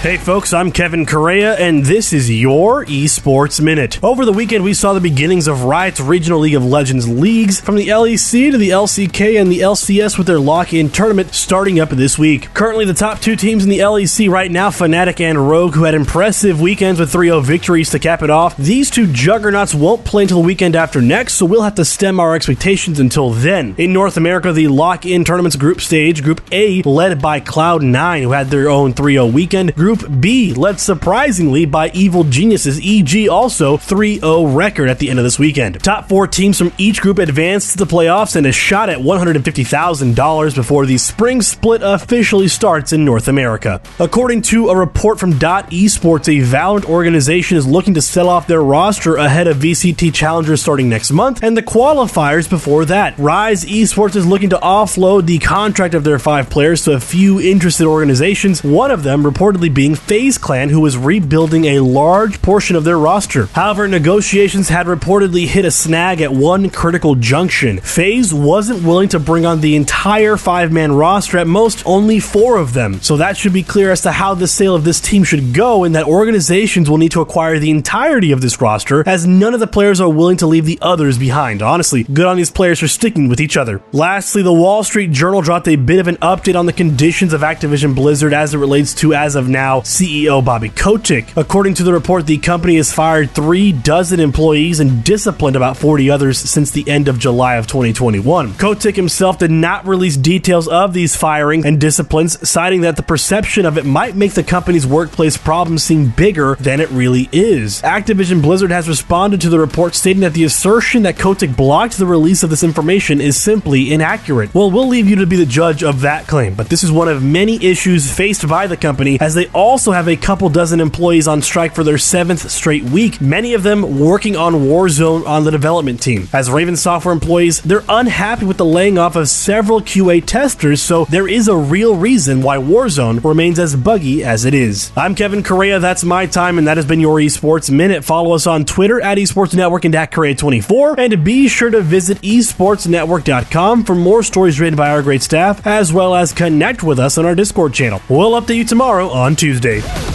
Hey 0.00 0.16
folks, 0.16 0.54
I'm 0.54 0.72
Kevin 0.72 1.04
Correa, 1.04 1.56
and 1.56 1.84
this 1.84 2.14
is 2.14 2.30
your 2.30 2.86
Esports 2.86 3.60
Minute. 3.60 4.02
Over 4.02 4.24
the 4.24 4.32
weekend, 4.32 4.64
we 4.64 4.72
saw 4.72 4.94
the 4.94 5.00
beginnings 5.00 5.46
of 5.46 5.64
Riot's 5.64 6.00
Regional 6.00 6.38
League 6.38 6.54
of 6.54 6.64
Legends 6.64 7.06
leagues, 7.06 7.60
from 7.60 7.76
the 7.76 7.88
LEC 7.88 8.50
to 8.50 8.56
the 8.56 8.70
LCK 8.70 9.38
and 9.38 9.52
the 9.52 9.60
LCS 9.60 10.16
with 10.16 10.26
their 10.26 10.40
lock-in 10.40 10.88
tournament 10.88 11.34
starting 11.34 11.80
up 11.80 11.90
this 11.90 12.18
week. 12.18 12.48
Currently, 12.54 12.86
the 12.86 12.94
top 12.94 13.20
two 13.20 13.36
teams 13.36 13.62
in 13.62 13.68
the 13.68 13.80
LEC 13.80 14.30
right 14.30 14.50
now, 14.50 14.70
Fnatic 14.70 15.20
and 15.20 15.50
Rogue, 15.50 15.74
who 15.74 15.84
had 15.84 15.92
impressive 15.92 16.62
weekends 16.62 16.98
with 16.98 17.12
3-0 17.12 17.44
victories 17.44 17.90
to 17.90 17.98
cap 17.98 18.22
it 18.22 18.30
off. 18.30 18.56
These 18.56 18.88
two 18.88 19.06
juggernauts 19.12 19.74
won't 19.74 20.06
play 20.06 20.22
until 20.22 20.40
the 20.40 20.46
weekend 20.46 20.76
after 20.76 21.02
next, 21.02 21.34
so 21.34 21.44
we'll 21.44 21.60
have 21.60 21.74
to 21.74 21.84
stem 21.84 22.18
our 22.18 22.34
expectations 22.34 23.00
until 23.00 23.32
then. 23.32 23.74
In 23.76 23.92
North 23.92 24.16
America, 24.16 24.50
the 24.50 24.68
lock-in 24.68 25.24
tournament's 25.24 25.56
group 25.56 25.82
stage, 25.82 26.22
Group 26.22 26.40
A, 26.52 26.80
led 26.84 27.20
by 27.20 27.38
Cloud9, 27.38 28.22
who 28.22 28.30
had 28.30 28.46
their 28.46 28.70
own 28.70 28.94
3-0 28.94 29.30
weekend. 29.30 29.74
Group 29.74 29.89
Group 29.90 30.20
B, 30.20 30.54
led 30.54 30.78
surprisingly 30.78 31.64
by 31.64 31.88
Evil 31.88 32.22
Geniuses, 32.22 32.78
EG, 32.80 33.28
also 33.28 33.76
3 33.76 34.20
0 34.20 34.46
record 34.46 34.88
at 34.88 35.00
the 35.00 35.10
end 35.10 35.18
of 35.18 35.24
this 35.24 35.36
weekend. 35.36 35.82
Top 35.82 36.08
four 36.08 36.28
teams 36.28 36.58
from 36.58 36.72
each 36.78 37.00
group 37.00 37.18
advanced 37.18 37.72
to 37.72 37.78
the 37.78 37.86
playoffs 37.86 38.36
and 38.36 38.46
a 38.46 38.52
shot 38.52 38.88
at 38.88 38.98
$150,000 38.98 40.54
before 40.54 40.86
the 40.86 40.96
spring 40.96 41.42
split 41.42 41.82
officially 41.82 42.46
starts 42.46 42.92
in 42.92 43.04
North 43.04 43.26
America. 43.26 43.82
According 43.98 44.42
to 44.42 44.68
a 44.68 44.76
report 44.76 45.18
from 45.18 45.40
Dot 45.40 45.72
Esports, 45.72 46.28
a 46.28 46.46
Valorant 46.46 46.84
organization 46.84 47.56
is 47.56 47.66
looking 47.66 47.94
to 47.94 48.02
sell 48.02 48.28
off 48.28 48.46
their 48.46 48.62
roster 48.62 49.16
ahead 49.16 49.48
of 49.48 49.56
VCT 49.56 50.14
Challengers 50.14 50.62
starting 50.62 50.88
next 50.88 51.10
month 51.10 51.42
and 51.42 51.56
the 51.56 51.64
qualifiers 51.64 52.48
before 52.48 52.84
that. 52.84 53.18
Rise 53.18 53.64
Esports 53.64 54.14
is 54.14 54.24
looking 54.24 54.50
to 54.50 54.58
offload 54.58 55.26
the 55.26 55.40
contract 55.40 55.94
of 55.94 56.04
their 56.04 56.20
five 56.20 56.48
players 56.48 56.84
to 56.84 56.92
a 56.92 57.00
few 57.00 57.40
interested 57.40 57.88
organizations, 57.88 58.62
one 58.62 58.92
of 58.92 59.02
them 59.02 59.24
reportedly 59.24 59.72
being 59.72 59.79
FaZe 59.88 60.38
Clan, 60.38 60.68
who 60.68 60.80
was 60.80 60.98
rebuilding 60.98 61.64
a 61.64 61.80
large 61.80 62.42
portion 62.42 62.76
of 62.76 62.84
their 62.84 62.98
roster. 62.98 63.46
However, 63.46 63.88
negotiations 63.88 64.68
had 64.68 64.86
reportedly 64.86 65.46
hit 65.46 65.64
a 65.64 65.70
snag 65.70 66.20
at 66.20 66.32
one 66.32 66.70
critical 66.70 67.14
junction. 67.14 67.80
FaZe 67.80 68.34
wasn't 68.34 68.84
willing 68.84 69.08
to 69.08 69.18
bring 69.18 69.46
on 69.46 69.60
the 69.60 69.76
entire 69.76 70.36
five 70.36 70.70
man 70.70 70.92
roster, 70.92 71.38
at 71.38 71.46
most 71.46 71.82
only 71.86 72.20
four 72.20 72.58
of 72.58 72.72
them. 72.74 73.00
So 73.00 73.16
that 73.16 73.36
should 73.36 73.52
be 73.52 73.62
clear 73.62 73.90
as 73.90 74.02
to 74.02 74.12
how 74.12 74.34
the 74.34 74.46
sale 74.46 74.74
of 74.74 74.84
this 74.84 75.00
team 75.00 75.24
should 75.24 75.54
go, 75.54 75.84
and 75.84 75.94
that 75.94 76.06
organizations 76.06 76.90
will 76.90 76.98
need 76.98 77.12
to 77.12 77.20
acquire 77.20 77.58
the 77.58 77.70
entirety 77.70 78.32
of 78.32 78.40
this 78.40 78.60
roster, 78.60 79.02
as 79.08 79.26
none 79.26 79.54
of 79.54 79.60
the 79.60 79.66
players 79.66 80.00
are 80.00 80.10
willing 80.10 80.36
to 80.38 80.46
leave 80.46 80.66
the 80.66 80.78
others 80.82 81.18
behind. 81.18 81.62
Honestly, 81.62 82.04
good 82.04 82.26
on 82.26 82.36
these 82.36 82.50
players 82.50 82.80
for 82.80 82.88
sticking 82.88 83.28
with 83.28 83.40
each 83.40 83.56
other. 83.56 83.80
Lastly, 83.92 84.42
the 84.42 84.52
Wall 84.52 84.82
Street 84.82 85.12
Journal 85.12 85.40
dropped 85.40 85.68
a 85.68 85.76
bit 85.76 86.00
of 86.00 86.08
an 86.08 86.16
update 86.16 86.58
on 86.58 86.66
the 86.66 86.72
conditions 86.72 87.32
of 87.32 87.42
Activision 87.42 87.94
Blizzard 87.94 88.34
as 88.34 88.52
it 88.52 88.58
relates 88.58 88.94
to, 88.94 89.14
as 89.14 89.36
of 89.36 89.48
now, 89.48 89.69
now 89.70 89.80
CEO 89.82 90.44
Bobby 90.44 90.68
Kotick. 90.68 91.36
According 91.36 91.74
to 91.74 91.84
the 91.84 91.92
report, 91.92 92.26
the 92.26 92.38
company 92.38 92.76
has 92.76 92.92
fired 92.92 93.30
three 93.30 93.70
dozen 93.70 94.18
employees 94.18 94.80
and 94.80 95.04
disciplined 95.04 95.54
about 95.54 95.76
40 95.76 96.10
others 96.10 96.38
since 96.38 96.72
the 96.72 96.88
end 96.88 97.06
of 97.06 97.20
July 97.20 97.54
of 97.54 97.68
2021. 97.68 98.54
Kotick 98.54 98.96
himself 98.96 99.38
did 99.38 99.52
not 99.52 99.86
release 99.86 100.16
details 100.16 100.66
of 100.66 100.92
these 100.92 101.14
firings 101.14 101.64
and 101.64 101.80
disciplines, 101.80 102.48
citing 102.48 102.80
that 102.80 102.96
the 102.96 103.04
perception 103.04 103.64
of 103.64 103.78
it 103.78 103.86
might 103.86 104.16
make 104.16 104.32
the 104.32 104.42
company's 104.42 104.86
workplace 104.86 105.36
problems 105.36 105.84
seem 105.84 106.10
bigger 106.10 106.56
than 106.56 106.80
it 106.80 106.90
really 106.90 107.28
is. 107.30 107.80
Activision 107.82 108.42
Blizzard 108.42 108.72
has 108.72 108.88
responded 108.88 109.40
to 109.42 109.50
the 109.50 109.60
report 109.60 109.94
stating 109.94 110.22
that 110.22 110.34
the 110.34 110.44
assertion 110.44 111.02
that 111.02 111.16
Kotick 111.16 111.56
blocked 111.56 111.96
the 111.96 112.06
release 112.06 112.42
of 112.42 112.50
this 112.50 112.64
information 112.64 113.20
is 113.20 113.40
simply 113.40 113.92
inaccurate. 113.92 114.52
Well, 114.52 114.72
we'll 114.72 114.88
leave 114.88 115.08
you 115.08 115.16
to 115.16 115.26
be 115.26 115.36
the 115.36 115.46
judge 115.46 115.84
of 115.84 116.00
that 116.00 116.26
claim, 116.26 116.54
but 116.54 116.68
this 116.68 116.82
is 116.82 116.90
one 116.90 117.08
of 117.08 117.22
many 117.22 117.64
issues 117.64 118.10
faced 118.10 118.48
by 118.48 118.66
the 118.66 118.76
company 118.76 119.20
as 119.20 119.34
they 119.34 119.46
also 119.60 119.92
have 119.92 120.08
a 120.08 120.16
couple 120.16 120.48
dozen 120.48 120.80
employees 120.80 121.28
on 121.28 121.42
strike 121.42 121.74
for 121.74 121.84
their 121.84 121.98
seventh 121.98 122.50
straight 122.50 122.82
week, 122.84 123.20
many 123.20 123.52
of 123.52 123.62
them 123.62 124.00
working 124.00 124.34
on 124.34 124.54
Warzone 124.54 125.26
on 125.26 125.44
the 125.44 125.50
development 125.50 126.00
team. 126.00 126.28
As 126.32 126.50
Raven 126.50 126.76
Software 126.76 127.12
employees, 127.12 127.60
they're 127.60 127.84
unhappy 127.88 128.46
with 128.46 128.56
the 128.56 128.64
laying 128.64 128.96
off 128.96 129.16
of 129.16 129.28
several 129.28 129.80
QA 129.80 130.24
testers, 130.24 130.80
so 130.80 131.04
there 131.06 131.28
is 131.28 131.46
a 131.46 131.56
real 131.56 131.94
reason 131.94 132.40
why 132.40 132.56
Warzone 132.56 133.22
remains 133.22 133.58
as 133.58 133.76
buggy 133.76 134.24
as 134.24 134.44
it 134.46 134.54
is. 134.54 134.92
I'm 134.96 135.14
Kevin 135.14 135.42
Correa, 135.42 135.78
that's 135.78 136.04
my 136.04 136.24
time, 136.24 136.56
and 136.56 136.66
that 136.66 136.78
has 136.78 136.86
been 136.86 137.00
your 137.00 137.18
Esports 137.18 137.70
Minute. 137.70 138.02
Follow 138.02 138.34
us 138.34 138.46
on 138.46 138.64
Twitter 138.64 139.00
at 139.00 139.18
Esports 139.18 139.54
Network 139.54 139.84
and 139.84 139.94
at 139.94 140.10
Correa24, 140.10 140.98
and 140.98 141.22
be 141.22 141.48
sure 141.48 141.70
to 141.70 141.82
visit 141.82 142.18
esportsnetwork.com 142.22 143.84
for 143.84 143.94
more 143.94 144.22
stories 144.22 144.58
written 144.58 144.76
by 144.76 144.90
our 144.90 145.02
great 145.02 145.22
staff, 145.22 145.66
as 145.66 145.92
well 145.92 146.14
as 146.14 146.32
connect 146.32 146.82
with 146.82 146.98
us 146.98 147.18
on 147.18 147.26
our 147.26 147.34
Discord 147.34 147.74
channel. 147.74 148.00
We'll 148.08 148.40
update 148.40 148.56
you 148.56 148.64
tomorrow 148.64 149.08
on 149.08 149.36
Tuesday. 149.50 150.09